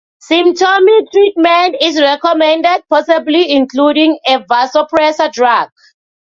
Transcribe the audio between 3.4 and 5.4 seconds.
including a vasopressor